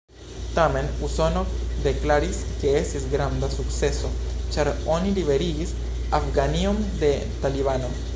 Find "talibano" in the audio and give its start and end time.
7.45-7.93